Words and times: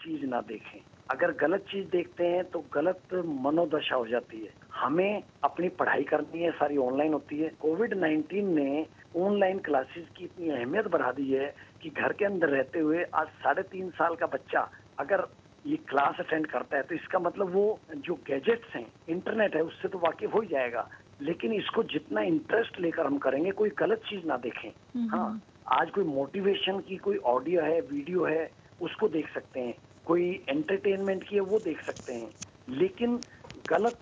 चीज़ 0.00 0.24
ना 0.26 0.40
देखें। 0.48 0.80
अगर 1.10 1.30
गलत 1.36 1.64
चीज़ 1.70 1.86
देखते 1.88 2.26
हैं 2.26 2.44
तो 2.44 2.64
गलत 2.74 3.14
मनोदशा 3.42 3.96
हो 3.96 4.06
जाती 4.06 4.38
है। 4.38 4.52
हमें 4.74 5.22
अपनी 5.44 5.68
पढ़ाई 5.78 6.02
करनी 6.02 6.42
है 6.42 6.50
सारी 6.52 6.76
ऑनलाइन 6.76 7.12
होती 7.12 7.38
है। 7.38 7.48
कोविड 7.60 7.94
19 7.94 8.44
ने 8.46 8.86
ऑनलाइन 9.18 9.58
क्लासेस 9.58 10.06
की 10.16 10.24
इतनी 10.24 10.50
अहमियत 10.50 10.86
बढ़ा 10.86 11.10
दी 11.12 11.30
है 11.32 11.54
कि 11.82 11.90
घर 11.90 12.12
के 12.12 12.24
अंदर 12.24 12.48
रहते 12.48 12.78
हुए 12.78 13.02
आज 13.14 13.28
साढ़े 13.42 13.62
तीन 13.62 13.90
साल 13.90 14.14
का 14.14 14.26
बच्चा 14.26 14.68
अगर 14.98 15.26
ये 15.64 15.76
क्लास 15.88 16.20
अटेंड 16.20 16.46
करता 16.46 16.76
है 16.76 16.82
तो 16.82 16.94
इसका 16.94 17.18
मतलब 17.18 17.52
वो 17.54 17.78
जो 17.96 18.14
गैजेट्स 18.26 18.74
हैं 18.76 18.86
इंटरनेट 19.08 19.56
है 19.56 19.62
उससे 19.62 19.88
तो 19.88 19.98
वाकिफ 19.98 20.34
हो 20.34 20.40
ही 20.40 20.48
जाएगा। 20.48 20.88
लेकिन 21.22 21.52
इसको 21.52 21.82
जितना 21.88 22.20
इंटरेस्ट 22.22 22.80
लेकर 22.80 23.06
हम 23.06 23.18
करेंगे 23.18 23.50
कोई 23.52 23.70
गलत 23.78 24.02
चीज़ 24.08 24.26
ना 24.26 24.36
देखें। 24.36 24.70
हाँ 25.08 25.40
आज 25.72 25.90
कोई 25.90 26.04
मोटिवेशन 26.04 26.78
की 26.80 26.96
कोई 26.96 27.16
ऑडियो 27.28 27.62
है 27.62 27.80
वीडियो 27.80 28.24
है 28.24 28.50
उसको 28.80 29.08
देख 29.08 29.34
सकते 29.34 29.60
हैं। 29.60 29.74
कोई 30.10 30.44
एंटरटेनमेंट 30.48 31.28
की 31.28 31.34
है 31.34 31.40
वो 31.40 31.58
देख 31.58 31.82
सकते 31.82 32.14
हैं। 32.14 32.30
लेकिन 32.68 33.20
गलत 33.68 33.98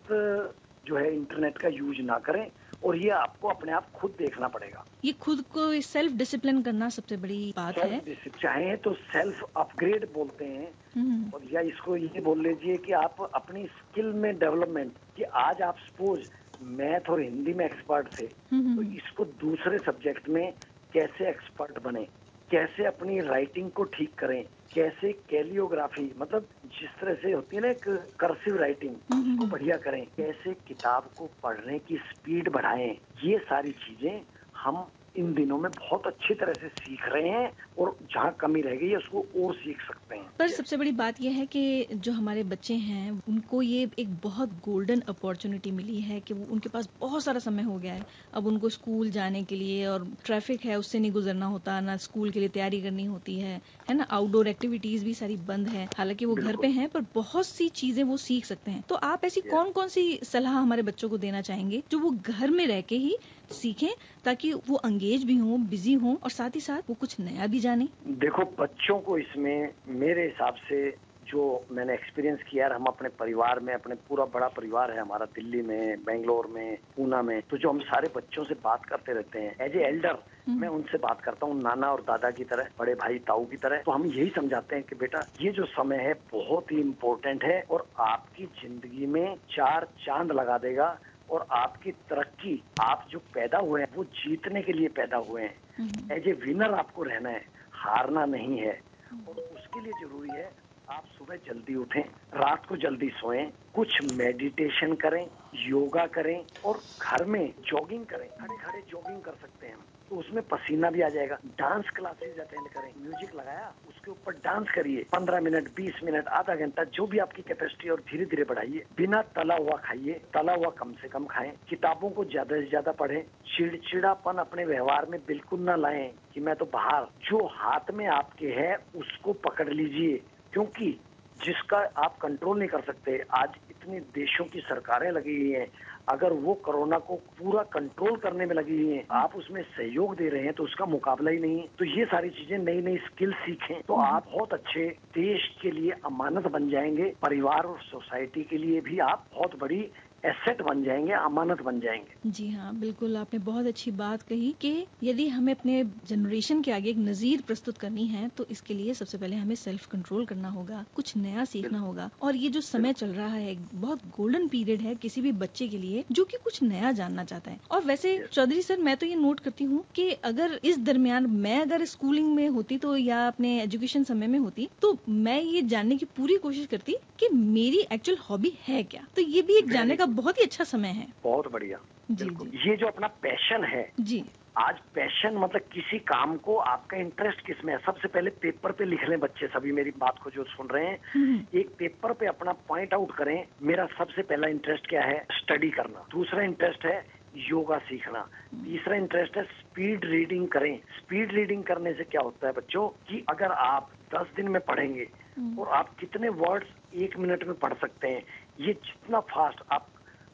जो 0.87 0.97
है 0.97 1.15
इंटरनेट 1.15 1.59
का 1.59 1.69
यूज़ 1.69 2.01
ना 2.03 2.19
करें 2.19 2.51
और 2.85 2.97
ये 2.97 3.11
आपको 3.11 3.49
अपने 3.49 3.73
आप 3.73 3.91
खुद 3.91 4.15
देखना 4.19 4.49
पड़ेगा। 4.49 4.85
ये 5.05 5.13
खुद 5.13 5.41
को 5.41 5.80
सेल्फ 5.80 6.13
डिसिप्लिन 6.13 6.63
करना 6.63 6.89
सबसे 6.89 7.16
बड़ी 7.16 7.55
बात 7.57 7.79
है। 7.79 8.01
चाहे 8.43 8.77
तो 8.77 8.93
सेल्फ 8.93 9.43
अपग्रेड 9.57 10.09
बोलते 10.15 10.45
हैं। 10.45 10.73
हम्म। 10.97 11.30
और 11.30 11.43
या 11.52 11.61
इसको 11.61 11.97
ये 11.97 12.21
बोल 12.21 12.43
लीजिए 12.43 12.77
कि 12.77 12.93
आप 12.93 13.30
अपनी 13.35 13.65
स्किल 13.65 14.07
में 14.07 14.38
डेवलपमेंट 14.38 14.93
कि 15.16 15.23
आज 15.23 15.63
आप 15.63 15.77
सपोज़ 15.79 16.21
मैथ 16.63 17.11
और 17.11 17.21
हिंदी 17.21 17.55
में 17.55 17.65
एक्सपर्ट 17.65 18.09
थे 18.21 18.29
हम्म, 18.52 18.77
तो 18.77 18.93
इसको 18.93 19.25
दूसरे 19.25 19.79
सब्जेक्ट 19.79 20.29
में 20.29 20.52
कैसे 20.93 21.29
एक्सपर्ट 21.29 21.83
बने? 21.83 22.09
कैसे 22.51 22.84
अपनी 22.87 23.20
राइटिंग 23.20 23.70
को 23.70 23.84
ठीक 23.84 24.15
करें? 24.19 24.43
कैसे 24.75 25.12
कैलियोग्राफी 25.30 26.12
मतलब 26.19 26.48
जिस 26.66 26.91
तरह 27.01 27.15
से 27.15 27.33
होती 27.33 27.57
है 27.57 27.62
ना 27.62 27.69
एक 27.69 27.88
कर्सिव 28.21 28.57
राइटिंग 28.57 28.97
उसको 29.21 29.47
बढ़िया 29.47 29.77
करें। 29.77 30.04
कैसे 30.16 30.54
किताब 30.69 31.10
को 31.16 31.26
पढ़ने 31.43 31.79
की 31.79 31.96
स्पीड 32.10 32.49
बढ़ाएँ? 32.52 32.91
ये 33.24 33.38
सारी 33.38 33.73
चीज़ें 33.73 34.23
हम 34.54 34.76
इन 35.19 35.33
दिनों 35.35 35.59
में 35.59 35.71
बहुत 35.74 36.07
अच्छी 36.07 36.35
तरह 36.35 36.55
से 36.57 36.69
सीख 36.71 37.09
रहे 37.09 37.29
हैं 37.30 37.52
और 37.79 37.97
जहाँ 38.05 38.37
कमी 38.41 38.63
रह 38.63 38.77
गई 38.77 38.88
है 38.88 38.97
उसको 38.97 39.27
और 39.38 39.55
सीख 39.57 39.80
सकते 39.83 40.16
हैं। 40.16 40.30
पर 40.38 40.49
सबसे 40.49 40.77
बड़ी 40.77 40.91
बात 40.93 41.21
यह 41.21 41.33
है 41.33 41.45
कि 41.47 41.87
जो 41.97 42.13
हमारे 42.13 42.43
बच्चे 42.45 42.75
हैं 42.77 43.10
उनको 43.29 43.60
ये 43.63 43.83
एक 43.99 44.15
बहुत 44.21 44.52
गोल्डन 44.60 45.01
अपॉर्चुनिटी 45.09 45.71
मिली 45.73 46.01
है 46.01 46.21
कि 46.21 46.35
वो 46.35 46.45
उनके 46.47 46.69
पास 46.69 46.88
बहुत 47.01 47.25
सारा 47.25 47.38
समय 47.41 47.63
हो 47.63 47.79
गया 47.79 47.95
है। 47.95 48.05
अब 48.33 48.47
उनको 48.47 48.69
स्कूल 48.69 49.10
जाने 49.10 49.43
के 49.45 49.57
लिए 49.57 49.87
और 49.87 50.05
ट्रैफ़िक 50.25 50.65
है 50.65 50.77
उससे 50.79 50.99
नहीं 50.99 51.10
गुजरना 51.13 51.47
होता 51.47 51.80
ना 51.80 51.97
स्कूल 51.99 52.30
के 52.30 52.41
लिए 52.41 52.49
तैयारी 52.51 52.80
करनी 52.82 53.05
होती 53.07 53.38
है 53.38 53.60
है 53.88 53.95
ना? 53.95 54.05
आउटडोर 54.05 54.49
एक्टिविटीज़ 54.49 55.05
भी 55.05 55.15
सारी 55.15 55.37
बंद 55.45 55.69
है। 55.69 55.88
हालाँकि 55.95 56.25
वो 56.25 56.37
घर 56.37 56.57
पे 56.59 56.66
हैं 56.71 56.88
पर 56.91 57.01
बहुत 57.15 57.47
सी 57.47 57.69
चीज़ें 57.71 58.03
वो 58.05 58.16
सीख 58.19 58.45
सकते 58.47 58.71
हैं। 58.71 58.82
तो 58.85 58.95
आप 59.05 59.25
ऐसी 59.25 59.41
कौन 59.49 59.73
कौन 59.73 59.88
सी 59.88 60.19
सलाह 60.25 60.53
हमारे 60.55 60.82
बच्चों 60.85 61.09
को 61.09 61.19
देना 61.19 61.41
चाहेंगे 61.43 61.82
जो 61.91 61.99
वो 61.99 62.10
घर 62.13 62.51
में 62.53 62.66
रह 62.66 62.80
के 62.82 62.97
ही 62.99 63.16
सीखें 63.52 63.91
ताकि 64.25 64.53
वो 64.69 64.77
अंगेज 64.84 65.25
भी 65.25 65.37
हों 65.37 65.60
बिज़ी 65.69 65.94
हों 65.97 66.16
और 66.16 66.31
साथ 66.31 66.54
ही 66.54 66.60
साथ 66.60 66.91
वो 66.91 66.94
कुछ 66.94 67.19
नया 67.21 67.47
भी 67.47 67.60
जाने। 67.60 67.88
देखो 68.19 68.44
बच्चों 68.59 68.99
को 69.00 69.19
इसमें 69.19 69.71
मेरे 70.00 70.25
हिसाब 70.25 70.54
से 70.69 70.88
जो 71.27 71.43
मैंने 71.72 71.94
एक्सपीरियंस 71.94 72.43
किया 72.50 72.66
है 72.66 72.75
हम 72.75 72.84
अपने 72.87 73.09
परिवार 73.19 73.59
में 73.60 73.72
अपने 73.75 73.94
पूरा 74.09 74.25
बड़ा 74.34 74.47
परिवार 74.49 74.91
है 74.91 75.00
हमारा 75.00 75.26
दिल्ली 75.34 75.60
में 75.62 76.04
बेंगलोर 76.04 76.47
में 76.47 76.76
पूना 76.97 77.21
में 77.22 77.41
तो 77.50 77.56
जो 77.56 77.71
हम 77.71 77.81
सारे 77.81 78.09
बच्चों 78.16 78.44
से 78.44 78.54
बात 78.65 78.84
करते 78.84 79.12
रहते 79.12 79.38
हैं 79.38 79.54
एज 79.60 79.76
ए 79.76 79.84
एल्डर 79.88 80.19
मैं 80.50 80.69
उनसे 80.69 80.99
बात 80.99 81.21
करता 81.21 81.47
हूँ 81.47 81.60
नाना 81.62 81.91
और 81.93 82.00
दादा 82.03 82.31
की 82.31 82.44
तरह 82.44 82.69
बड़े 82.78 82.94
भाई 82.94 83.19
ताऊ 83.26 83.44
की 83.47 83.56
तरह 83.56 83.82
तो 83.82 83.93
हम 83.93 84.06
यही 84.06 84.28
समझाते 84.37 84.76
हैं 84.76 84.84
कि 84.84 84.97
बेटा 84.97 85.26
ये 85.41 85.50
जो 85.53 85.65
समय 85.66 85.97
है 85.99 86.15
बहुत 86.32 86.72
ही 86.72 86.81
इम्पोर्टेंट 86.81 87.44
है 87.44 87.60
और 87.71 87.87
आपकी 88.00 88.47
ज़िंदगी 88.62 89.06
में 89.06 89.37
चार 89.50 89.88
चाँद 90.06 90.32
लगा 90.32 90.59
देगा। 90.59 90.88
और 91.31 91.47
आपकी 91.53 91.91
तरक्की 92.10 92.62
आप 92.81 93.06
जो 93.10 93.19
पैदा 93.34 93.58
हुए 93.58 93.80
हैं 93.80 93.88
वो 93.94 94.04
जीतने 94.04 94.62
के 94.62 94.72
लिए 94.72 94.88
पैदा 94.98 95.16
हुए 95.28 95.42
हैं। 95.42 96.16
एज 96.16 96.28
ए 96.28 96.32
विनर 96.44 96.75
आपको 96.75 97.03
रहना 97.03 97.30
है 97.30 97.44
हारना 97.75 98.25
नहीं 98.26 98.58
है। 98.58 98.80
और 99.28 99.34
उसके 99.34 99.80
लिए 99.80 99.92
ज़रूरी 100.00 100.30
है 100.30 100.53
आप 100.88 101.04
सुबह 101.08 101.36
जल्दी 101.47 101.75
उठें 101.75 102.03
रात 102.34 102.66
को 102.66 102.76
जल्दी 102.76 103.08
सोएँ 103.10 103.44
कुछ 103.75 104.00
मेडिटेशन 104.03 104.94
करें 104.94 105.25
योगा 105.54 106.06
करें 106.06 106.38
और 106.64 106.82
घर 107.03 107.25
में 107.25 107.54
जॉगिंग 107.60 108.04
करें। 108.06 108.28
खड़े 108.30 108.56
खड़े 108.56 108.80
जॉगिंग 108.91 109.22
कर 109.22 109.34
सकते 109.42 109.66
हैं 109.66 109.76
तो 110.10 110.16
उसमें 110.16 110.42
पसीना 110.42 110.91
भी 110.91 111.00
आ 111.00 111.08
जाएगा। 111.08 111.38
डांस 111.58 111.91
क्लासेज 111.91 112.38
अटेंड 112.38 112.69
करें। 112.69 112.92
म्यूज़िक 113.02 113.34
लगाया, 113.34 113.72
उसके 113.88 114.10
ऊपर 114.10 114.32
डांस 114.32 114.70
करिए। 114.74 115.02
पंद्रह 115.02 115.41
मिनट, 115.41 115.69
बीस 115.76 116.00
मिनट, 116.04 116.28
आधा 116.28 116.54
घंटा, 116.54 116.84
जो 116.84 117.06
भी 117.06 117.19
आपकी 117.19 117.42
कैपेसिटी 117.42 117.88
और 117.88 118.00
धीरे 118.00 118.24
धीरे 118.24 118.44
बढ़ाइए। 118.44 118.84
बिना 118.97 119.22
तला 119.36 119.54
हुआ 119.54 119.76
खाइए, 119.76 120.12
तला 120.34 120.54
हुआ 120.54 120.70
कम 120.70 120.92
से 120.92 121.08
कम 121.08 121.26
खाएँ। 121.26 121.52
किताबों 121.68 122.10
को 122.10 122.24
ज़्यादा 122.24 122.56
से 122.56 122.66
ज़्यादा 122.66 122.92
पढ़ें। 122.92 123.22
चिड़चिड़ापन 123.56 124.38
अपने 124.38 124.64
व्यवहार 124.64 125.06
में 125.06 125.20
बिल्कुल 125.26 125.60
ना 125.60 125.76
लाएँ 125.76 126.10
कि 126.34 126.41
मैं 126.41 126.56
तो 126.56 126.64
बाहर। 126.64 127.06
जो 127.30 127.47
हाथ 127.47 127.91
में 127.94 128.06
आपके 128.06 128.47
है, 128.47 128.74
उसको 128.97 129.32
पकड़ 129.32 129.68
लीजिए। 129.68 130.16
क्योंकि 130.52 131.00
जिसका 131.44 131.78
आप 131.97 132.18
कंट्रोल 132.22 132.58
नहीं 132.58 132.68
कर 132.68 132.80
सकते, 132.80 133.24
आज 133.34 133.48
इतने 133.88 134.00
देशों 134.15 134.44
की 134.44 134.60
सरकारें 134.60 135.10
लगी 135.12 135.37
हुई 135.37 135.50
हैं। 135.50 135.66
अगर 136.09 136.32
वो 136.34 136.54
कोरोना 136.54 136.99
को 136.99 137.15
पूरा 137.38 137.62
कंट्रोल 137.72 138.16
करने 138.16 138.47
में 138.47 138.54
लगी 138.54 138.76
हुई 138.76 138.93
हैं, 138.93 139.04
आप 139.10 139.37
उसमें 139.37 139.62
सहयोग 139.62 140.15
दे 140.16 140.28
रहे 140.28 140.43
हैं 140.43 140.53
तो 140.53 140.65
उसका 140.65 140.87
मुकाबला 140.87 141.31
ही 141.31 141.38
नहीं 141.38 141.59
है। 141.59 141.66
तो 141.78 141.84
ये 141.84 142.04
सारी 142.04 142.31
चीज़ें 142.31 142.59
नई 142.59 142.81
नई 142.82 142.97
स्किल 143.06 143.32
सीखें 143.38 143.81
तो 143.88 143.94
आप 143.94 144.27
बहुत 144.32 144.53
अच्छे 144.53 144.87
देश 145.15 145.48
के 145.62 145.71
लिए 145.71 145.91
अमानत 146.06 146.47
बन 146.48 146.69
जाएँगे, 146.71 147.12
परिवार 147.22 147.66
और 147.66 147.78
सोसाइटी 147.82 148.43
के 148.44 148.59
लिए 148.59 148.81
भी 148.81 148.98
आप 149.00 149.27
बहुत 149.34 149.59
बड़ी 149.60 149.81
एसेट 150.24 150.62
बन 150.62 150.82
जाएँगे 150.84 151.12
अमानत 151.14 151.60
बन 151.62 151.78
जाएँगे। 151.80 152.16
जी 152.26 152.48
हाँ 152.50 152.74
बिल्कुल 152.76 153.16
आपने 153.16 153.38
बहुत 153.40 153.66
अच्छी 153.66 153.90
बात 153.92 154.22
कही 154.22 154.50
कि 154.60 154.86
यदि 155.02 155.26
हमें 155.28 155.52
अपने 155.54 155.82
जनरेशन 156.06 156.62
के 156.62 156.72
आगे 156.72 156.90
एक 156.90 156.96
नजीर 156.98 157.42
प्रस्तुत 157.42 157.78
करनी 157.78 158.06
है 158.06 158.28
तो 158.28 158.46
इसके 158.50 158.74
लिए 158.74 158.94
सबसे 158.94 159.18
पहले 159.18 159.36
हमें 159.36 159.54
सेल्फ 159.56 159.86
कंट्रोल 159.86 160.24
करना 160.26 160.48
होगा 160.50 160.84
कुछ 160.94 161.16
नया 161.16 161.44
सीखना 161.44 161.78
होगा। 161.78 162.10
और 162.22 162.36
ये 162.36 162.48
जो 162.48 162.60
समय 162.60 162.92
चल 162.92 163.12
रहा 163.12 163.26
है 163.28 163.54
बहुत 163.74 164.00
गोल्डन 164.08 164.48
पीरियड 164.48 164.82
है 164.82 164.94
किसी 164.96 165.20
भी 165.20 165.32
बच्चे 165.34 165.68
के 165.68 165.78
लिए 165.78 166.04
जो 166.12 166.24
कि 166.24 166.36
कुछ 166.44 166.62
नया 166.62 166.92
जानना 166.92 167.24
चाहता 167.24 167.50
है। 167.50 167.60
और 167.70 167.84
वैसे 167.84 168.16
चौधरी 168.32 168.62
सर 168.62 168.78
मैं 168.80 168.96
तो 168.96 169.06
ये 169.06 169.14
नोट 169.16 169.40
करती 169.40 169.64
हूँ 169.64 169.84
कि 169.94 170.10
अगर 170.24 170.58
इस 170.64 170.78
दरमियान 170.80 171.26
मैं 171.38 171.60
अगर 171.60 171.84
स्कूलिंग 171.86 172.34
में 172.34 172.48
होती 172.48 172.78
तो 172.78 172.96
या 172.96 173.26
अपने 173.28 173.56
एजुकेशन 173.62 174.04
समय 174.04 174.26
में 174.26 174.38
होती 174.38 174.68
तो 174.82 174.96
मैं 175.08 175.40
ये 175.42 175.62
जानने 175.64 175.96
की 175.96 176.06
पूरी 176.16 176.36
कोशिश 176.38 176.66
करती 176.66 176.96
कि 177.18 177.28
मेरी 177.34 177.86
एक्चुअल 177.92 178.18
हॉबी 178.30 178.56
है 178.60 178.82
क्या? 178.84 179.06
तो 179.16 179.22
ये 179.22 179.42
भी 179.42 179.56
एक 179.58 179.70
जानने 179.70 179.96
का 179.96 180.06
बहुत 180.08 180.38
ही 180.38 180.42
अच्छा 180.42 180.64
समय 180.64 180.88
है। 180.88 181.06
बहुत 181.24 181.52
बढ़िया। 181.52 181.78
जी 182.10 182.24
जी। 182.24 182.70
ये 182.70 182.76
जो 182.76 182.86
अपना 182.86 183.06
पैशन 183.06 183.64
है 183.64 183.92
जी। 184.00 184.24
आज 184.58 184.78
पैशन 184.94 185.36
मतलब 185.36 185.60
किसी 185.72 185.98
काम 185.98 186.36
को 186.36 186.56
आपका 186.56 186.96
इंटरेस्ट 186.96 187.46
किसमें 187.46 187.72
है? 187.72 187.78
सबसे 187.86 188.08
पहले 188.08 188.30
पेपर 188.30 188.72
पे 188.72 188.84
लिख 188.84 189.08
लें 189.08 189.20
बच्चे 189.20 189.47
सभी 189.47 189.72
मेरी 189.72 189.91
बात 189.91 190.18
को 190.18 190.30
जो 190.30 190.44
सुन 190.44 190.66
रहे 190.66 190.86
हैं। 190.86 190.98
हम्म। 191.14 191.58
एक 191.58 191.70
पेपर 191.78 192.12
पे 192.12 192.26
अपना 192.26 192.52
पॉइंट 192.52 192.94
आउट 192.94 193.12
करें 193.14 193.47
मेरा 193.62 193.86
सबसे 193.98 194.22
पहला 194.22 194.48
इंटरेस्ट 194.48 194.88
क्या 194.88 195.02
है? 195.02 195.26
स्टडी 195.32 195.70
करना। 195.70 196.06
दूसरा 196.10 196.42
इंटरेस्ट 196.42 196.86
है 196.86 197.06
योगा 197.36 197.78
सीखना। 197.78 198.28
तीसरा 198.54 198.97
इंटरेस्ट 198.97 199.36
है 199.36 199.42
स्पीड 199.42 200.04
रीडिंग 200.04 200.48
करें। 200.48 200.78
स्पीड 200.78 201.32
रीडिंग 201.32 201.64
करने 201.64 201.92
से 201.94 202.04
क्या 202.04 202.20
होता 202.20 202.47
है 202.47 202.52
बच्चों? 202.52 202.88
कि 202.88 203.24
अगर 203.28 203.52
आप 203.52 203.91
दस 204.14 204.26
दिन 204.36 204.48
में 204.48 204.60
पढ़ेंगे 204.62 205.08
हम्म। 205.38 205.58
और 205.58 205.68
आप 205.68 205.94
कितने 205.94 206.28
वर्ड्स 206.28 206.66
एक 206.94 207.18
मिनट 207.18 207.44
में 207.44 207.54
पढ़ 207.56 207.74
सकते 207.74 208.08
हैं 208.08 208.22
ये 208.60 208.72
जितना 208.72 209.20
फास्ट 209.20 209.60
आप 209.72 209.86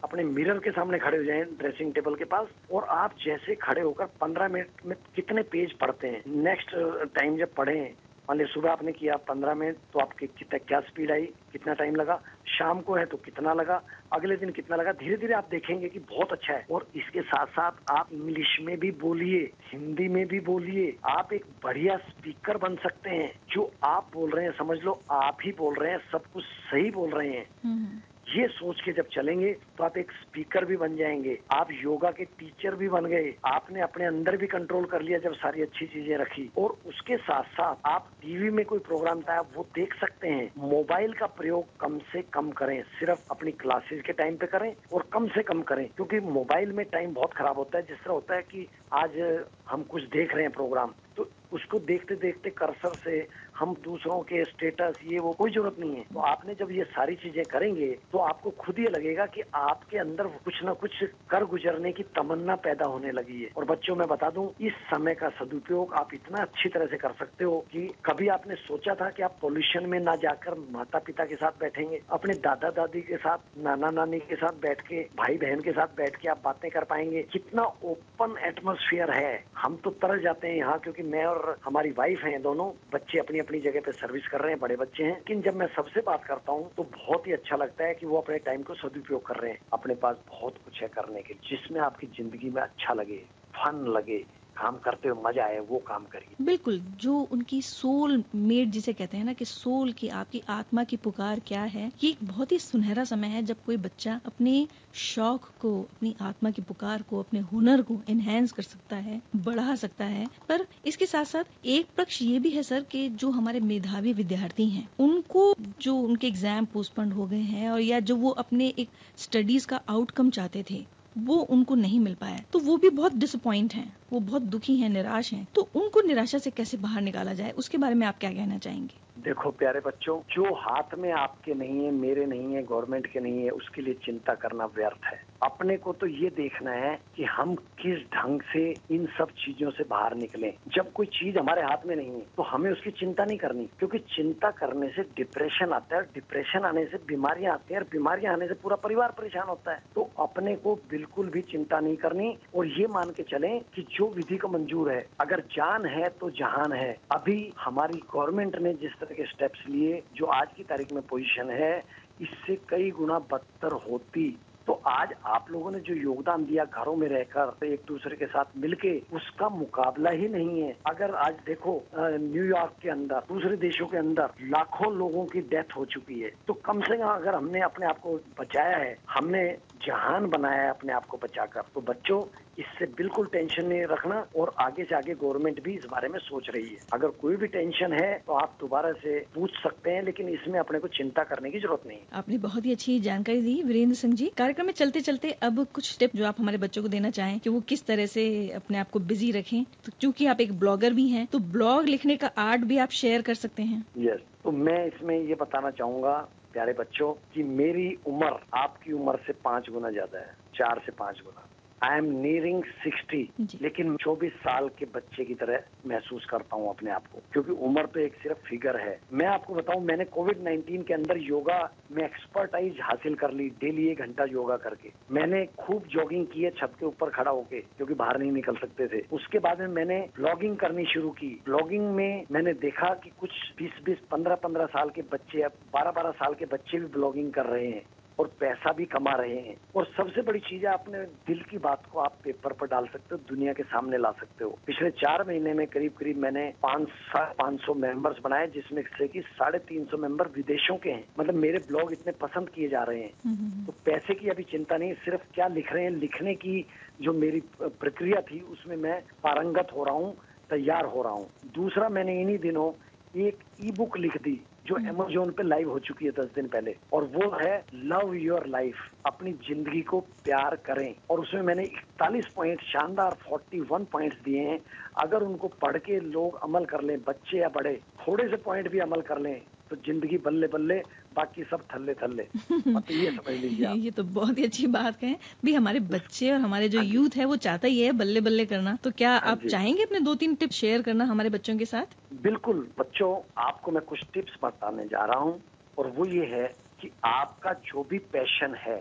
अपने 0.05 0.25
मिरर 0.25 0.59
के 0.59 0.71
सामने 0.71 0.99
खड़े 0.99 1.19
हो 1.19 1.25
जाएँ 1.25 1.45
ड्रेसिंग 1.59 1.93
टेबल 1.95 2.15
के 2.15 2.25
पास 2.25 2.49
और 2.73 2.85
आप 2.91 3.15
जैसे 3.25 3.55
खड़े 3.55 3.81
होकर 3.81 4.07
पंद्रह 4.21 4.49
मिनट 4.49 4.87
में 4.87 4.97
कितने 5.17 5.43
पेज 5.43 5.73
पढ़ते 5.73 6.09
हैं। 6.09 6.23
नेक्स्ट 6.43 6.75
टाइम 7.15 7.37
जब 7.37 7.55
पढ़े 7.55 7.95
मान 8.31 8.39
ली 8.39 8.45
सुबह 8.45 8.71
आपने 8.71 8.93
किया 8.93 9.17
पंद्रह 9.29 9.55
मिनट 9.55 9.77
तो 9.93 9.99
आपकी 10.01 10.27
कितना, 10.27 10.59
क्या 10.59 10.79
स्पीड 10.81 11.11
आई, 11.13 11.25
कितना 11.53 11.73
टाइम 11.75 11.97
लगा, 11.97 12.15
शाम 12.49 12.81
को 12.81 12.95
है 12.95 13.05
तो 13.07 13.17
कितना 13.17 13.53
लगा, 13.55 13.81
अगले 14.13 14.37
दिन 14.37 14.51
कितना 14.51 14.77
लगा 14.77 14.93
धीरे 14.93 15.17
धीरे 15.17 15.35
आप 15.35 15.49
देखेंगे 15.51 15.89
कि 15.89 15.99
बहुत 15.99 16.33
अच्छा 16.33 16.53
है। 16.53 16.67
और 16.71 16.87
इसके 16.97 17.23
साथ 17.23 17.47
साथ 17.47 17.91
आप 17.91 18.13
इंग्लिश 18.13 18.57
में 18.61 18.79
भी 18.79 18.91
बोलिए, 18.91 19.51
हिंदी 19.73 20.09
में 20.09 20.27
भी 20.27 20.41
बोलिए, 20.41 20.97
आप 21.05 21.33
एक 21.33 21.45
बढ़िया 21.65 21.97
स्पीकर 21.97 22.57
बन 22.57 22.77
सकते 22.77 23.11
हैं। 23.11 23.31
जो 23.51 23.71
आप 23.85 24.11
बोल 24.15 24.31
रहे 24.31 24.45
हैं, 24.45 24.53
समझ 24.59 24.79
लो, 24.79 25.01
आप 25.11 25.39
ही 25.45 25.53
बोल 25.59 25.75
रहे 25.75 25.91
हैं, 25.91 25.99
सब 26.13 26.23
कुछ 26.35 26.45
सही 26.45 26.91
बोल 26.91 27.11
रहे 27.11 27.29
हैं। 27.29 27.47
हम्म। 27.65 28.01
ये 28.27 28.47
सोच 28.49 28.81
के 28.81 28.93
जब 28.93 29.07
चलेंगे 29.13 29.53
तो 29.79 29.85
आप 29.85 29.97
एक 29.99 30.11
स्पीकर 30.11 30.65
भी 30.65 30.77
बन 30.77 30.97
जाएँगे। 30.97 31.39
आप 31.53 31.69
योगा 31.73 32.11
के 32.11 32.25
टीचर 32.25 32.75
भी 32.75 32.89
बन 32.89 33.05
गए। 33.05 33.35
आपने 33.47 33.81
अपने 33.81 34.07
अंदर 34.07 34.37
भी 34.37 34.47
कंट्रोल 34.47 34.85
कर 34.85 35.03
लिया 35.03 35.19
जब 35.19 35.35
सारी 35.35 35.63
अच्छी 35.63 35.87
चीज़ें 35.87 36.17
रखी। 36.19 36.51
और 36.59 36.77
उसके 36.87 37.17
साथ 37.17 37.43
साथ 37.43 37.75
आप 37.87 38.09
टीवी 38.23 38.51
में 38.51 38.65
कोई 38.65 38.79
प्रोग्राम 38.79 39.21
था 39.21 39.41
वो 39.57 39.69
देख 39.75 39.95
सकते 40.01 40.29
हैं। 40.29 40.51
मोबाइल 40.59 41.13
का 41.13 41.27
प्रयोग 41.27 41.69
कम 41.81 41.99
से 42.13 42.23
कम 42.33 42.51
करें। 42.51 42.83
सिर्फ़ 42.99 43.21
अपनी 43.31 43.53
क्लासेस 43.53 44.03
के 44.07 44.13
टाइम 44.13 44.37
पे 44.37 44.47
करें 44.47 44.75
और 44.93 45.09
कम 45.13 45.29
से 45.29 45.43
कम 45.43 45.63
करें। 45.63 45.87
क्योंकि 45.89 46.21
मोबाइल 46.21 46.73
में 46.73 46.85
टाइम 46.87 47.15
बहुत 47.15 47.35
खराब 47.35 47.59
होता 47.59 47.79
है। 47.79 47.85
जिस 47.87 47.97
तरह 47.97 48.13
होता 48.13 48.37
है 48.37 48.43
कि 48.43 48.69
आज 48.93 49.45
हम 49.71 49.83
कुछ 49.83 50.03
देख 50.03 50.35
रहे 50.35 50.43
हैं 50.43 50.53
प्रोग्राम 50.53 50.95
तो 51.17 51.31
उसको 51.53 51.79
देखते 51.79 52.15
देखते 52.15 52.51
कर्सर 52.51 52.95
से 53.05 53.21
हम 53.55 53.75
दूसरों 53.85 54.19
के 54.23 54.43
स्टेटस 54.45 54.99
ये 55.05 55.19
वो, 55.19 55.33
कोई 55.33 55.51
ज़रूरत 55.51 55.77
नहीं 55.81 55.97
है। 55.97 56.03
तो 56.15 56.21
आपने 56.23 56.55
जब 56.55 56.71
ये 56.73 56.85
सारी 56.87 57.15
चीज़ें 57.17 57.43
करेंगे 57.45 57.89
तो 58.13 58.19
आपको 58.21 58.51
खुद 58.59 58.79
ये 58.79 58.89
लगेगा 58.89 59.27
कि 59.27 59.43
आपके 59.55 59.99
अंदर 59.99 60.27
कुछ 60.45 60.63
ना 60.65 60.73
कुछ 60.75 61.03
कर 61.31 61.45
गुजरने 61.47 61.93
की 61.93 62.03
तमन्ना 62.17 62.55
पैदा 62.65 62.87
होने 62.87 63.13
लगी 63.13 63.43
है। 63.43 63.49
और 63.57 63.65
बच्चों, 63.65 63.97
में 63.97 64.07
बता 64.09 64.31
दूँ, 64.31 64.49
इस 64.61 64.73
समय 64.91 65.15
का 65.15 65.29
सदुपयोग 65.39 65.93
आप 65.95 66.15
इतना 66.15 66.43
अच्छी 66.43 66.69
तरह 66.69 66.87
से 66.87 66.97
कर 66.97 67.13
सकते 67.19 67.45
हो 67.45 67.59
कि 67.73 67.87
कभी 68.05 68.29
आपने 68.29 68.55
सोचा 68.57 68.95
था 68.95 69.11
कि 69.11 69.23
आप 69.23 69.37
पोल्यूशन 69.41 69.87
में 69.91 69.99
ना 70.01 70.15
जाकर 70.23 70.55
माता 70.73 70.99
पिता 70.99 71.25
के 71.25 71.35
साथ 71.37 71.61
बैठेंगे, 71.61 72.01
अपने 72.11 72.35
दादा 72.45 72.71
दादी 72.73 73.01
के 73.03 73.17
साथ 73.17 73.39
नाना 73.59 73.91
नानी 73.91 74.19
के 74.21 74.37
साथ 74.37 74.61
बैठ 74.63 74.81
के 74.81 75.01
भाई 75.17 75.37
बहन 75.39 75.61
के 75.61 75.73
साथ 75.73 75.97
बैठ 75.97 76.17
के 76.17 76.29
आप 76.29 76.41
बातें 76.45 76.71
कर 76.71 76.85
पाएँगे। 76.85 77.23
कितना 77.33 77.63
ओपन 77.85 78.37
एटमोस्फियर 78.47 79.11
है। 79.13 79.45
हम 79.59 79.77
तो 79.77 79.91
तरल 79.93 80.23
जाते 80.23 80.49
हैं 80.49 80.57
यहाँ, 80.57 80.79
क्योंकि 80.79 81.03
मैं 81.05 81.25
और 81.27 81.57
हमारी 81.65 81.91
वाइफ 81.99 82.25
हैं 82.25 82.41
दोनों, 82.43 82.71
बच्चे 82.93 83.19
अपनी 83.19 83.39
अपनी 83.45 83.61
जगह 83.61 83.81
पे 83.81 83.93
सर्विस 83.93 84.27
कर 84.27 84.41
रहे 84.41 84.51
हैं, 84.51 84.61
बड़े 84.61 84.77
बच्चे 84.77 85.03
हैं। 85.03 85.17
लेकिन 85.17 85.43
जब 85.43 85.57
मैं 85.57 85.67
सबसे 85.67 86.01
बात 86.01 86.25
करता 86.25 86.53
हूँ 86.53 86.71
तो 86.77 86.83
बहुत 86.83 87.27
ही 87.27 87.33
अच्छा 87.33 87.57
लगता 87.57 87.85
है 87.85 87.95
कि 87.95 88.07
वो 88.07 88.19
अपने 88.19 88.39
टाइम 88.39 88.63
को 88.63 88.75
सदुपयोग 88.75 89.27
कर 89.27 89.37
रहे 89.37 89.51
हैं। 89.51 89.59
अपने 89.73 89.95
पास 89.95 90.17
बहुत 90.29 90.59
कुछ 90.65 90.83
है 90.83 90.89
करने 90.89 91.23
के 91.23 91.35
जिसमें 91.51 91.81
आपकी 91.81 92.07
ज़िंदगी 92.17 92.51
में 92.51 92.63
अच्छा 92.63 92.95
लगे 92.95 93.19
फन 93.55 93.85
लगे 93.89 94.25
काम 94.57 94.79
करते 94.79 95.09
हुए 95.09 95.23
मज़ा 95.23 95.45
आए 95.45 95.59
वो 95.61 95.79
काम 95.89 96.05
करिए 96.05 96.45
बिल्कुल, 96.45 96.79
जो 96.97 97.19
उनकी 97.33 97.61
सोल 97.63 98.23
मेड 98.35 98.71
जिसे 98.71 98.93
कहते 98.93 99.17
हैं 99.17 99.25
ना 99.25 99.33
कि 99.33 99.45
सोल 99.45 99.93
की 99.93 100.09
आपकी 100.15 100.43
आत्मा 100.49 100.85
की 100.85 100.97
पुकार 100.97 101.41
क्या 101.47 101.63
है, 101.65 101.91
ये 102.05 102.11
एक 102.11 102.19
बहुत 102.23 102.53
ही 102.53 102.59
सुनहरा 102.59 103.05
समय 103.05 103.29
है 103.29 103.43
जब 103.43 103.63
कोई 103.63 103.77
बच्चा 103.79 104.21
अपने 104.27 104.67
शौक 104.95 105.49
को, 105.59 105.81
अपनी 105.83 106.15
आत्मा 106.21 106.51
की 106.51 106.63
पुकार 106.63 107.03
को, 107.03 107.21
अपने 107.21 107.41
हुनर 107.43 107.83
को 107.83 108.01
एनहेंस 108.09 108.53
कर 108.53 108.63
सकता 108.63 108.97
है, 108.99 109.21
बढ़ा 109.37 109.75
सकता 109.77 110.05
है। 110.05 110.29
पर 110.49 110.67
इसके 110.85 111.07
साथ 111.07 111.25
साथ 111.25 111.45
एक 111.67 111.93
पक्ष 111.99 112.21
ये 112.23 112.39
भी 112.39 112.51
है 112.51 112.63
सर 112.63 112.83
कि 112.85 113.09
जो 113.17 113.31
हमारे 113.31 113.61
मेधावी 113.63 114.13
विद्यार्थी 114.13 114.69
हैं, 114.71 114.89
उनको 114.99 115.53
जो 115.81 115.97
उनके 115.97 116.27
एग्ज़ाम 116.27 116.65
पोस्टपोन 116.67 117.13
हो 117.13 117.27
गए 117.27 117.41
हैं 117.43 117.69
और 117.71 117.81
या 117.81 118.01
जो 118.03 118.17
वो 118.17 118.31
अपने 118.39 118.69
एक 118.79 118.91
स्टडीज़ 119.19 119.67
का 119.67 119.81
आउटकम 119.89 120.31
चाहते 120.31 120.65
थे 120.71 120.87
वो 121.19 121.35
उनको 121.35 121.75
नहीं 121.75 122.01
मिल 122.01 122.15
पाया। 122.15 122.39
तो 122.53 122.59
वो 122.59 122.77
भी 122.77 122.91
बहुत 122.91 123.15
डिसअपॉइंट 123.15 123.75
हैं, 123.75 123.97
वो 124.13 124.21
बहुत 124.21 124.43
दुखी 124.43 124.77
हैं, 124.77 124.89
निराश 124.89 125.33
हैं। 125.33 125.49
तो 125.55 125.69
उनको 125.75 126.01
निराशा 126.01 126.39
से 126.39 126.51
कैसे 126.51 126.77
बाहर 126.77 127.03
निकाला 127.03 127.33
जाए, 127.33 127.51
उसके 127.51 127.79
बारे 127.79 127.95
में 127.95 128.07
आप 128.07 128.19
क्या 128.19 128.31
कहना 128.31 128.59
चाहेंगे? 128.59 129.23
देखो 129.23 129.51
प्यारे 129.51 129.81
बच्चों, 129.81 130.21
जो 130.21 130.55
हाथ 130.55 130.99
में 130.99 131.13
आपके 131.13 131.55
नहीं 131.55 131.85
है, 131.85 131.91
मेरे 131.91 132.27
नहीं 132.27 132.55
है, 132.55 132.63
गवर्नमेंट 132.63 133.07
के 133.07 133.21
नहीं 133.21 133.45
है, 133.45 133.51
उसके 133.51 133.83
लिए 133.83 133.95
चिंता 133.95 134.35
करना 134.35 134.65
व्यर्थ 134.65 135.05
है। 135.07 135.34
अपने 135.45 135.77
को 135.77 135.93
तो 135.93 136.07
ये 136.07 136.29
देखना 136.37 136.73
है 136.73 136.95
कि 137.17 137.25
हम 137.27 137.55
किस 137.81 137.99
ढंग 138.15 138.41
से 138.53 138.63
इन 138.91 139.07
सब 139.19 139.31
चीज़ों 139.39 139.71
से 139.71 139.85
बाहर 139.85 140.15
निकले। 140.17 140.53
जब 140.75 140.93
कोई 140.93 141.07
चीज़ 141.15 141.39
हमारे 141.39 141.63
हाथ 141.63 141.87
में 141.87 141.95
नहीं 141.97 142.11
है 142.11 142.21
तो 142.37 142.43
हमें 142.45 142.71
उसकी 142.71 142.91
चिंता 142.93 143.25
नहीं 143.25 143.39
करनी, 143.39 143.65
क्योंकि 143.79 143.99
चिंता 144.11 144.51
करने 144.53 144.89
से 144.89 145.03
डिप्रेशन 145.17 145.73
आता 145.73 145.97
है 145.97 146.01
और 146.03 146.09
डिप्रेशन 146.15 146.65
आने 146.65 146.85
से 146.85 146.99
बीमारियाँ 147.09 147.53
आती 147.55 147.75
है 147.75 147.81
और 147.81 147.87
बीमारियाँ 147.93 148.33
आने 148.33 148.49
से 148.49 148.55
पूरा 148.63 148.77
परिवार 148.85 149.15
परेशान 149.19 149.49
होता 149.49 149.73
है। 149.73 149.83
तो 149.95 150.09
अपने 150.21 150.55
को 150.57 150.75
बिल्कुल 150.91 151.29
भी 151.31 151.43
चिंता 151.51 151.81
नहीं 151.81 151.97
करनी 151.97 152.37
और 152.57 152.67
ये 152.71 152.87
मान 152.91 153.11
के 153.11 153.23
चले 153.25 153.59
कि 153.75 153.87
जो 153.91 154.09
विधि 154.17 154.37
को 154.37 154.49
मंजूर 154.49 154.91
है, 154.93 155.05
अगर 155.21 155.41
जान 155.53 155.87
है 155.87 156.09
तो 156.21 156.31
जहान 156.33 156.73
है। 156.73 156.97
अभी 157.13 157.53
हमारी 157.59 158.03
गवर्नमेंट 158.15 158.57
ने 158.59 158.73
जिस 158.75 158.99
तरह 159.01 159.15
के 159.15 159.27
स्टेप्स 159.27 159.69
लिए, 159.69 160.03
जो 160.15 160.27
आज 160.33 160.49
की 160.57 160.65
तारीख 160.65 160.93
में 160.93 161.03
पोजीशन 161.03 161.51
है, 161.53 161.77
इससे 162.21 162.55
कई 162.69 162.91
गुना 162.91 163.19
बदतर 163.31 163.73
होती 163.85 164.27
तो 164.67 164.73
आज 164.89 165.09
आप 165.27 165.47
लोगों 165.51 165.71
ने 165.71 165.79
जो 165.81 165.95
योगदान 165.95 166.45
दिया 166.45 166.65
घरों 166.65 166.95
में 166.97 167.07
रहकर 167.09 167.67
एक 167.67 167.81
दूसरे 167.89 168.17
के 168.17 168.27
साथ 168.27 168.57
मिलके, 168.57 168.93
उसका 169.13 169.49
मुकाबला 169.51 170.11
ही 170.11 170.29
नहीं 170.29 170.61
है। 170.61 170.71
अगर 170.87 171.15
आज 171.17 171.35
देखो 171.47 171.75
न्यूयॉर्क 171.97 172.73
के 172.83 172.91
अंदर, 172.91 173.21
दूसरे 173.29 173.57
देशों 173.57 173.87
के 173.87 173.99
अंदर 173.99 174.31
लाखों 174.47 174.93
लोगों 174.95 175.25
की 175.27 175.41
डेथ 175.53 175.77
हो 175.77 175.85
चुकी 175.87 176.21
है 176.21 176.31
तो 176.47 176.55
कम 176.65 176.81
से 176.81 176.97
कम 176.97 177.09
अगर 177.09 177.35
हमने 177.35 177.61
अपने 177.63 177.87
आप 177.87 177.99
को 177.99 178.17
बचाया 178.41 178.77
है, 178.77 178.97
हमने 179.11 179.45
जहान 179.87 180.29
बनाया 180.31 180.63
है 180.63 180.71
अपने 180.71 180.93
आप 180.93 181.07
को 181.07 181.17
बचाकर 181.23 181.63
तो 181.75 181.81
बच्चों 181.83 182.21
इससे 182.59 182.87
बिल्कुल 182.99 183.27
टेंशन 183.27 183.65
नहीं 183.65 183.85
रखना 183.87 184.17
और 184.37 184.55
आगे 184.61 184.85
से 184.85 184.95
आगे 184.95 185.15
गवर्नमेंट 185.17 185.63
भी 185.63 185.73
इस 185.75 185.85
बारे 185.91 186.09
में 186.09 186.19
सोच 186.21 186.49
रही 186.51 186.67
है। 186.67 186.81
अगर 186.93 187.09
कोई 187.21 187.37
भी 187.37 187.47
टेंशन 187.49 187.93
है 187.95 188.13
तो 188.27 188.33
आप 188.35 188.57
दोबारा 188.61 188.93
से 188.95 189.19
पूछ 189.35 189.51
सकते 189.63 189.91
हैं 189.91 190.03
लेकिन 190.05 190.29
इसमें 190.29 190.59
अपने 190.61 190.79
को 190.79 190.89
चिंता 190.91 191.25
करने 191.25 191.51
की 191.51 191.61
ज़रूरत 191.61 191.87
नहीं 191.87 191.99
आपने 192.15 192.39
बहुत 192.41 192.67
ही 192.67 192.73
अच्छी 192.73 192.99
जानकारी 193.03 193.41
दी 193.43 193.63
वीरेंद्र 193.63 193.97
सिंह 193.97 194.15
जी। 194.15 194.31
कार्यक्रम 194.39 194.67
में 194.67 194.73
चलते 194.75 195.01
चलते 195.03 195.31
अब 195.43 195.65
कुछ 195.75 195.97
टिप 195.99 196.17
जो 196.17 196.27
आप 196.27 196.41
हमारे 196.41 196.59
बच्चों 196.59 196.83
को 196.83 196.89
देना 196.89 197.11
चाहें 197.13 197.39
कि 197.41 197.51
वो 197.51 197.61
किस 197.69 197.87
तरह 197.87 198.07
से 198.09 198.27
अपने 198.55 198.79
आप 198.79 198.91
को 198.91 199.01
बिज़ी 199.03 199.31
रखें। 199.33 199.65
तो 199.85 199.93
क्योंकि 200.01 200.27
आप 200.27 200.41
एक 200.41 200.59
ब्लॉगर 200.59 200.93
भी 200.93 201.09
हैं 201.09 201.27
तो 201.27 201.39
ब्लॉग 201.53 201.87
लिखने 201.87 202.17
का 202.17 202.31
आर्ट 202.41 202.65
भी 202.65 202.79
आप 202.79 202.91
शेयर 202.93 203.23
कर 203.23 203.35
सकते 203.37 203.63
हैं। 203.65 203.85
यस 203.99 204.21
तो 204.45 204.51
मैं 204.53 204.85
इसमें 204.87 205.19
ये 205.19 205.35
बताना 205.41 205.71
चाहूँगा 205.73 206.17
प्यारे 206.53 206.73
बच्चों 206.73 207.13
कि 207.35 207.43
मेरी 207.55 207.89
उम्र 208.07 208.37
आपकी 208.57 208.93
उम्र 208.93 209.19
से 209.27 209.33
पाँच 209.45 209.71
गुना 209.71 209.91
ज़्यादा 209.91 210.19
है 210.19 210.35
चार 210.55 210.83
से 210.87 210.93
पाँच 210.95 211.21
गुना। 211.25 211.49
आई 211.83 211.99
एम 211.99 212.05
नियरिंग 212.21 212.63
सिक्सटी 212.83 213.23
लेकिन 213.63 213.97
24 213.97 214.33
साल 214.43 214.69
के 214.69 214.87
बच्चे 214.95 215.25
की 215.25 215.35
तरह 215.35 215.63
महसूस 215.87 216.27
करता 216.31 216.57
हूँ 216.57 216.69
अपने 216.71 216.91
आप 216.91 217.07
को 217.07 217.23
क्योंकि 217.33 217.53
उम्र 217.67 217.87
तो 217.87 218.01
एक 218.01 218.15
सिर्फ़ 218.15 218.39
फिगर 218.39 218.77
है। 218.77 218.99
मैं 219.13 219.27
आपको 219.27 219.55
बताऊँ 219.55 219.85
मैंने 219.85 220.05
कोविड 220.05 220.39
19 220.39 220.85
के 220.87 220.95
अंदर 220.95 221.19
योगा 221.19 221.59
में 221.93 222.03
एक्सपर्टाइज 222.05 222.79
हासिल 222.83 223.15
कर 223.15 223.33
ली 223.33 223.49
डेली 223.61 223.89
एक 223.89 223.99
घंटा 223.99 224.25
योगा 224.25 224.57
करके। 224.57 224.93
मैंने 225.11 225.45
खूब 225.59 225.87
जॉगिंग 225.91 226.27
की 226.27 226.43
है 226.43 226.51
छत 226.51 226.73
के 226.81 226.87
ऊपर 226.87 227.11
खड़ा 227.11 227.31
होके 227.31 227.61
क्योंकि 227.61 227.95
बाहर 227.95 228.19
नहीं 228.19 228.33
निकल 228.33 228.57
सकते 228.57 228.87
थे। 228.87 229.03
उसके 229.13 229.39
बाद 229.39 229.61
में 229.61 229.69
मैंने 229.69 230.01
ब्लॉगिंग 230.17 230.57
करनी 230.57 230.85
शुरू 230.85 231.11
की। 231.11 231.29
ब्लॉगिंग 231.45 231.95
में 231.95 232.25
मैंने 232.33 232.53
देखा 232.53 232.95
कि 232.95 233.11
कुछ 233.21 233.31
बीस 233.59 233.83
बीस 233.85 233.99
पंद्रह 234.11 234.35
पंद्रह 234.35 234.67
साल 234.67 234.91
के 234.91 235.03
बच्चे 235.13 235.43
अब 235.43 235.53
बारह 235.75 235.91
बारह 235.91 236.11
साल 236.11 236.35
के 236.35 236.45
बच्चे 236.45 236.79
भी 236.79 236.87
ब्लॉगिंग 236.87 237.33
कर 237.33 237.47
रहे 237.47 237.67
हैं। 237.67 237.83
और 238.19 238.27
पैसा 238.41 238.73
भी 238.73 238.85
कमा 238.85 239.13
रहे 239.13 239.39
हैं। 239.39 239.57
और 239.77 239.85
सबसे 239.97 240.23
बड़ी 240.23 240.41
चीज़ 240.41 240.67
है 240.67 240.73
अपने 240.73 240.99
दिल 241.29 241.41
की 241.51 241.59
बात 241.59 241.87
को 241.93 241.99
आप 241.99 242.19
पेपर 242.25 242.53
पर 242.53 242.67
डाल 242.67 242.87
सकते 242.87 243.15
हो 243.15 243.17
दुनिया 243.29 243.53
के 243.53 243.63
सामने 243.63 243.99
ला 243.99 244.11
सकते 244.11 244.45
हो। 244.45 244.51
पिछले 244.67 244.91
चार 244.91 245.25
महीने 245.29 245.55
में 245.55 245.67
करीब 245.67 245.93
करीब 245.93 246.19
मैंने 246.19 246.47
पाँच 246.63 246.89
पाँच 247.17 247.61
सौ 247.61 247.75
मेंबर्स 247.75 248.17
बनाए 248.25 248.47
जिसमें 248.47 248.83
से 248.99 249.09
कि 249.09 249.21
साढ़े 249.21 249.59
तीन 249.59 249.85
सौ 249.85 249.97
मेंबर 249.97 250.29
विदेशों 250.29 250.77
के 250.77 250.91
हैं। 250.91 251.05
मतलब 251.21 251.35
मेरे 251.35 251.59
ब्लॉग 251.69 251.93
इतने 251.93 252.13
पसंद 252.23 252.49
किए 252.49 252.69
जा 252.69 252.83
रहे 252.83 253.03
हैं। 253.03 253.67
तो 253.67 253.73
पैसे 253.85 254.15
की 254.15 254.29
अभी 254.29 254.43
चिंता 254.43 254.77
नहीं 254.77 254.95
सिर्फ़ 255.05 255.23
क्या 255.35 255.49
लिख 255.49 255.73
रहे 255.73 255.85
हैं 255.85 255.91
लिखने 255.91 256.35
की 256.35 256.67
जो 257.01 257.13
मेरी 257.13 257.41
प्रक्रिया 257.63 258.21
थी 258.21 258.41
उसमें 258.41 258.77
मैं 258.77 259.01
पारंगत 259.23 259.69
हो 259.77 259.85
रहा 259.85 259.95
हूँ 259.95 260.17
तैयार 260.51 260.85
हो 260.85 261.03
रहा 261.03 261.13
हूँ। 261.13 261.31
दूसरा 261.55 261.89
मैंने 261.89 262.21
इन्हीं 262.21 262.39
दिनों 262.39 262.73
एक 263.15 263.43
ई 263.61 263.71
बुक 263.73 263.97
लिख 263.99 264.17
दी 264.23 264.35
जो 264.67 264.75
अमेजोन 264.75 265.17
हम्म। 265.19 265.33
पे 265.33 265.43
लाइव 265.43 265.71
हो 265.71 265.79
चुकी 265.81 266.05
है 266.05 266.11
दस 266.13 266.29
दिन 266.35 266.47
पहले 266.49 266.75
और 266.93 267.05
वो 267.15 267.31
है 267.33 267.57
लव 267.85 268.15
योर 268.15 268.47
लाइफ 268.49 268.77
अपनी 269.07 269.33
ज़िंदगी 269.49 269.81
को 269.85 270.01
प्यार 270.25 270.57
करें 270.67 270.95
और 271.11 271.21
उसमें 271.21 271.43
मैंने 271.43 271.65
इकतालीस 271.65 272.27
पॉइंट 272.37 272.63
शानदार 272.65 273.17
फोर्टी 273.23 273.61
वन 273.71 273.85
पॉइंट 273.93 274.15
दिए 274.25 274.43
हैं 274.43 274.59
अगर 274.99 275.23
उनको 275.23 275.49
पढ़ 275.63 275.77
के 275.81 275.99
लोग 276.03 276.39
अमल 276.43 276.65
कर 276.67 276.83
लें 276.83 276.99
बच्चे 277.03 277.39
या 277.39 277.49
बड़े 277.55 277.75
थोड़े 278.01 278.29
से 278.29 278.37
पॉइंट 278.45 278.71
भी 278.71 278.79
अमल 278.81 279.01
कर 279.03 279.19
लें 279.19 279.41
तो 279.71 279.77
ज़िंदगी 279.79 280.19
बल्ले 280.21 280.47
बल्ले 280.49 280.79
बाकी 281.15 281.45
सब 281.47 281.67
थल्ले 281.69 281.95
थल्ले। 281.97 282.25
तो 282.87 282.95
ये 282.95 283.11
समझ 283.13 283.35
लीजिए 283.37 283.67
ये 283.77 283.91
तो 283.91 284.03
बहुत 284.11 284.39
ही 284.39 284.45
अच्छी 284.45 284.67
बात 284.69 285.03
है 285.03 285.19
भी 285.45 285.55
हमारे 285.55 285.81
बच्चे 285.89 286.31
और 286.33 286.41
हमारे 286.41 286.69
जो 286.69 286.79
यूथ 286.79 287.17
हाँ 287.17 287.17
है 287.17 287.25
वो 287.27 287.37
चाहता 287.39 287.69
ही 287.69 287.81
है 287.81 287.93
बल्ले 287.95 288.21
बल्ले 288.23 288.47
करना। 288.47 288.77
तो 288.79 288.91
क्या 288.93 289.13
हाँ 289.17 289.33
आप 289.33 289.45
चाहेंगे 289.49 289.83
अपने 289.83 290.01
दो 290.03 290.15
तीन 290.17 290.35
टिप्स 290.37 290.57
शेयर 290.57 290.83
करना 290.83 291.05
हमारे 291.07 291.31
बच्चों 291.31 291.57
के 291.59 291.65
साथ? 291.67 291.97
बिल्कुल। 292.15 292.61
बच्चों 292.79 293.11
आपको 293.43 293.71
मैं 293.73 293.83
कुछ 293.85 294.05
टिप्स 294.15 294.37
बताने 294.45 294.87
जा 294.89 295.05
रहा 295.05 295.19
हूँ। 295.19 295.43
और 295.79 295.87
वो 295.91 296.05
ये 296.07 296.27
है 296.27 296.47
कि 296.81 296.91
आपका 297.05 297.53
जो 297.65 297.83
भी 297.85 297.99
पैशन 298.13 298.55
है 298.59 298.79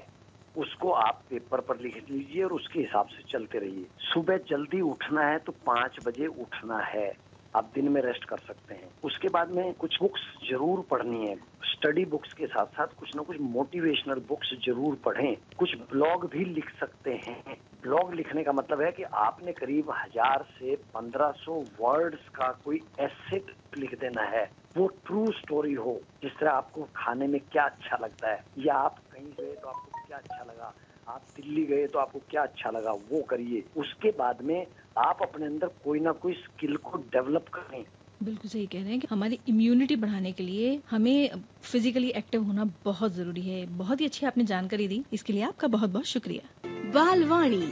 उसको 0.55 0.91
आप 0.93 1.25
पेपर 1.29 1.61
पर 1.61 1.79
लिख 1.79 1.95
लीजिए 2.09 2.43
और 2.43 2.53
उसके 2.53 2.79
हिसाब 2.79 3.07
से 3.07 3.23
चलते 3.29 3.59
रहिए। 3.59 3.89
सुबह 4.13 4.37
जल्दी 4.49 4.81
उठना 4.83 5.21
है 5.27 5.37
तो 5.39 5.51
पाँच 5.65 5.95
बजे 6.03 6.27
उठना 6.27 6.79
है। 6.85 7.07
आप 7.55 7.71
दिन 7.75 7.89
में 7.89 8.01
रेस्ट 8.01 8.23
कर 8.25 8.37
सकते 8.37 8.73
हैं। 8.73 8.89
उसके 9.03 9.29
बाद 9.29 9.51
में 9.51 9.73
कुछ 9.73 9.97
बुक्स 10.01 10.21
ज़रूर 10.49 10.85
पढ़नी 10.91 11.27
है। 11.27 11.35
स्टडी 11.65 12.05
बुक्स 12.05 12.33
के 12.33 12.47
साथ 12.47 12.65
साथ 12.67 12.93
कुछ 12.97 13.15
ना 13.15 13.23
कुछ 13.23 13.37
मोटिवेशनल 13.41 14.19
बुक्स 14.27 14.53
ज़रूर 14.65 14.95
पढ़ें। 15.05 15.35
कुछ 15.57 15.75
ब्लॉग 15.91 16.25
भी 16.31 16.45
लिख 16.45 16.69
सकते 16.79 17.11
हैं। 17.27 17.57
ब्लॉग 17.83 18.13
लिखने 18.13 18.43
का 18.43 18.51
मतलब 18.51 18.81
है 18.81 18.91
कि 18.91 19.03
आपने 19.03 19.51
करीब 19.51 19.89
हज़ार 19.91 20.45
से 20.49 20.75
पंद्रह 20.95 21.31
सौ 21.37 21.53
वर्ड्स 21.79 22.27
का 22.35 22.51
कोई 22.65 22.79
एसेट 22.99 23.55
लिख 23.77 23.99
देना 23.99 24.21
है। 24.29 24.43
वो 24.75 24.87
ट्रू 25.05 25.31
स्टोरी 25.31 25.73
हो, 25.73 25.99
जिस 26.23 26.31
तरह 26.31 26.51
आपको 26.51 26.87
खाने 26.95 27.27
में 27.27 27.39
क्या 27.51 27.63
अच्छा 27.63 27.97
लगता 27.97 28.31
है, 28.31 28.43
या 28.57 28.75
आप 28.75 28.95
कहीं 29.11 29.31
गए 29.31 29.55
तो 29.55 29.67
आपको 29.67 30.05
क्या 30.07 30.17
अच्छा 30.17 30.43
लगा 30.43 30.73
आप 31.07 31.25
दिल्ली 31.37 31.63
गए 31.65 31.87
तो 31.87 31.99
आपको 31.99 32.19
क्या 32.19 32.41
अच्छा 32.43 32.69
लगा, 32.69 32.91
वो 32.91 33.23
करिए। 33.23 33.69
उसके 33.75 34.11
बाद 34.11 34.41
में 34.41 34.67
आप 34.97 35.19
अपने 35.21 35.45
अंदर 35.45 35.67
कोई 35.67 35.99
ना 35.99 36.11
कोई 36.11 36.33
स्किल 36.33 36.75
को 36.75 36.97
डेवलप 36.97 37.45
करें। 37.53 37.85
बिल्कुल 38.23 38.49
सही 38.49 38.67
कह 38.67 38.81
रहे 38.81 38.89
हैं 38.89 38.99
कि 38.99 39.07
हमारी 39.11 39.39
इम्यूनिटी 39.47 39.95
बढ़ाने 39.95 40.31
के 40.31 40.43
लिए 40.43 40.81
हमें 40.89 41.29
फिजिकली 41.61 42.09
एक्टिव 42.09 42.43
होना 42.43 42.65
बहुत 42.85 43.11
ज़रूरी 43.11 43.41
है। 43.41 43.65
बहुत 43.65 44.01
ही 44.01 44.05
अच्छी 44.05 44.25
आपने 44.25 44.43
जानकारी 44.43 44.87
दी। 44.87 45.05
इसके 45.13 45.33
लिए 45.33 45.43
आपका 45.43 45.67
बहुत 45.67 45.89
बहुत 45.89 46.05
शुक्रिया। 46.05 46.69
बालवाणी, 46.91 47.65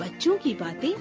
बच्चों 0.00 0.38
की 0.38 0.54
बातें 0.54 0.92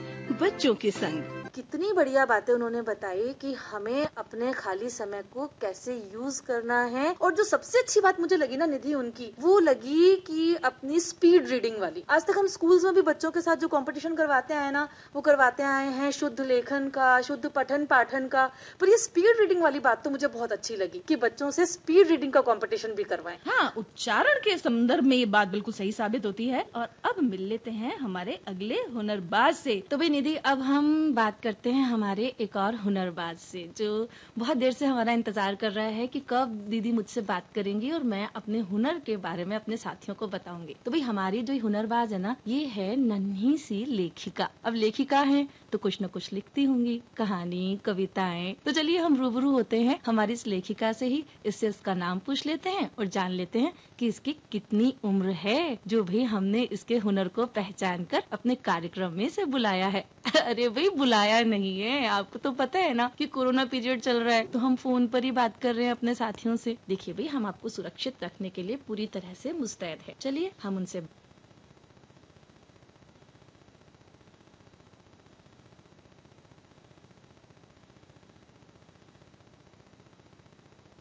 बच्चों 0.41 0.75
के 0.75 0.91
संग। 0.91 1.37
कितनी 1.57 1.91
बढ़िया 1.93 2.25
बातें 2.25 2.53
उन्होंने 2.53 2.81
बताई 2.81 3.33
कि 3.41 3.53
हमें 3.53 4.07
अपने 4.17 4.51
खाली 4.53 4.89
समय 4.89 5.23
को 5.33 5.45
कैसे 5.61 5.93
यूज़ 6.13 6.41
करना 6.41 6.81
है। 6.85 7.15
और 7.21 7.33
जो 7.33 7.43
सबसे 7.43 7.79
अच्छी 7.79 7.99
बात 7.99 8.19
मुझे 8.19 8.35
लगी 8.35 8.57
ना 8.57 8.65
निधि, 8.65 8.93
उनकी, 8.93 9.31
वो 9.39 9.59
लगी 9.59 10.15
कि 10.15 10.55
अपनी 10.55 10.99
स्पीड 10.99 11.47
रीडिंग 11.47 11.77
वाली। 11.77 12.03
आज 12.09 12.25
तक 12.25 12.37
हम 12.37 12.47
स्कूल्स 12.47 12.83
में 12.83 12.93
भी 12.93 13.01
बच्चों 13.01 13.31
के 13.31 13.41
साथ 13.41 13.55
जो 13.55 13.67
कंपटीशन 13.67 14.15
करवाते 14.15 14.53
आए 14.53 14.71
ना, 14.71 14.87
वो 15.15 15.21
करवाते 15.21 15.63
आए 15.63 15.87
हैं 15.87 16.11
शुद्ध 16.11 16.39
लेखन 16.41 16.87
का, 16.89 17.21
शुद्ध 17.21 17.49
पठन 17.49 17.85
पाठन 17.85 18.27
का। 18.27 18.45
पर 18.79 18.89
ये 18.89 18.97
स्पीड 18.97 19.39
रीडिंग 19.39 19.61
वाली 19.61 19.79
बात 19.79 20.03
तो 20.03 20.09
मुझे 20.09 20.27
बहुत 20.27 20.51
अच्छी 20.51 20.75
लगी 20.75 21.01
कि 21.07 21.15
बच्चों 21.15 21.51
से 21.51 21.65
स्पीड 21.65 22.07
रीडिंग 22.07 22.33
का 22.33 22.41
कंपटीशन 22.41 22.93
भी 22.93 23.03
करवाएँ। 23.03 23.37
हाँ 23.47 23.73
उच्चारण 23.77 24.39
के 24.39 24.57
संदर्भ 24.57 25.03
में 25.03 25.17
ये 25.17 25.25
बात 25.25 25.47
बिल्कुल 25.47 25.73
सही 25.73 25.91
साबित 25.91 26.25
होती 26.25 26.47
है। 26.47 26.65
और 26.75 26.87
अब 27.05 27.23
मिल 27.23 27.41
लेते 27.41 27.71
हैं 27.71 27.97
हमारे 27.97 28.39
अगले 28.47 28.75
हुनरबाज 28.93 29.55
से। 29.55 29.81
तो 29.91 29.97
भाई 29.97 30.09
निधि, 30.09 30.35
अब 30.35 30.61
हम 30.61 31.13
बात 31.15 31.41
करते 31.47 31.71
हैं 31.71 31.83
हमारे 31.83 32.25
एक 32.41 32.55
और 32.55 32.75
हुनरबाज 32.75 33.37
से, 33.37 33.67
जो 33.77 34.07
बहुत 34.37 34.57
देर 34.57 34.71
से 34.71 34.85
हमारा 34.85 35.13
इंतज़ार 35.13 35.55
कर 35.55 35.71
रहा 35.71 35.85
है 35.85 36.07
कि 36.07 36.19
कब 36.29 36.57
दीदी 36.69 36.91
मुझसे 36.91 37.21
बात 37.21 37.51
करेंगी 37.55 37.91
और 37.91 38.03
मैं 38.03 38.27
अपने 38.35 38.59
हुनर 38.71 38.99
के 39.05 39.17
बारे 39.17 39.45
में 39.45 39.55
अपने 39.55 39.77
साथियों 39.77 40.15
को 40.15 40.27
बताऊँगी। 40.27 40.75
तो 40.85 40.91
भाई, 40.91 41.01
हमारी 41.01 41.41
जो 41.41 41.59
हुनरबाज 41.59 42.13
है 42.13 42.19
ना, 42.19 42.35
ये 42.47 42.65
है 42.65 42.95
नन्ही 42.95 43.57
सी 43.57 43.83
लेखिका। 43.85 44.49
अब 44.65 44.75
लेखिका 44.75 45.19
है 45.21 45.47
तो 45.71 45.77
कुछ 45.77 45.97
न 46.01 46.07
कुछ 46.07 46.31
लिखती 46.33 46.63
होंगी, 46.63 47.01
कहानी, 47.17 47.79
कविताएँ। 47.85 48.55
तो 48.65 48.71
चलिए 48.71 48.97
हम 48.97 49.15
रूबरू 49.17 49.51
होते 49.51 49.81
हैं 49.81 49.99
हमारी 50.05 50.33
इस 50.33 50.45
लेखिका 50.47 50.91
से 50.93 51.07
ही। 51.07 51.23
इससे 51.45 51.67
इसका 51.67 51.93
नाम 51.93 52.19
पूछ 52.19 52.45
लेते 52.45 52.69
हैं 52.69 52.89
और 52.99 53.07
जान 53.07 53.31
लेते 53.31 53.59
हैं 53.59 53.73
कि 53.99 54.07
इसकी 54.07 54.35
कितनी 54.51 54.93
उम्र 55.03 55.31
है, 55.37 55.77
जो 55.87 56.03
भी 56.03 56.23
हमने 56.23 56.63
इसके 56.71 56.97
हुनर 56.97 57.27
को 57.27 57.45
पहचान 57.45 58.03
कर 58.05 58.23
अपने 58.31 58.55
कार्यक्रम 58.55 59.13
में 59.13 59.27
से 59.29 59.45
बुलाया 59.45 59.87
है। 59.87 60.05
अरे 60.37 60.69
भाई, 60.69 60.89
बुलाया 60.89 61.37
नहीं 61.44 61.79
है। 61.79 62.06
आपको 62.08 62.39
तो 62.39 62.51
पता 62.53 62.79
है 62.79 62.94
ना 62.94 63.08
कि 63.17 63.25
कोरोना 63.29 63.65
पीरियड 63.65 64.01
चल 64.01 64.22
रहा 64.24 64.36
है 64.36 64.44
तो 64.46 64.60
हम 64.60 64.75
फ़ोन 64.77 65.08
पर 65.08 65.24
ही 65.24 65.32
बात 65.34 65.58
कर 65.58 65.75
रहे 65.75 65.86
हैं 65.86 65.91
अपने 65.91 66.15
साथियों 66.15 66.56
से। 66.58 66.77
देखिए 66.89 67.13
भाई, 67.13 67.27
हम 67.27 67.46
आपको 67.46 67.70
सुरक्षित 67.70 68.24
रखने 68.24 68.50
के 68.50 68.63
लिए 68.63 68.75
पूरी 68.88 69.08
तरह 69.10 69.34
से 69.36 69.53
मुस्तैद 69.53 70.01
है। 70.03 70.15
चलिए, 70.22 70.51
हम 70.62 70.77
उनसे 70.77 71.01